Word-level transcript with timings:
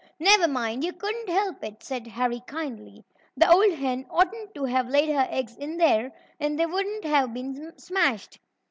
"Never 0.17 0.47
mind! 0.47 0.83
You 0.83 0.93
couldn't 0.93 1.29
help 1.29 1.63
it," 1.63 1.83
said 1.83 2.07
Harry 2.07 2.41
kindly. 2.47 3.03
"The 3.37 3.47
old 3.47 3.71
hen 3.73 4.03
oughtn't 4.09 4.55
to 4.55 4.63
have 4.65 4.89
laid 4.89 5.09
her 5.09 5.27
eggs 5.29 5.55
in 5.57 5.79
here, 5.79 6.11
and 6.39 6.57
they 6.59 6.65
wouldn't 6.65 7.05
have 7.05 7.35
been 7.35 7.77
smashed. 7.77 8.39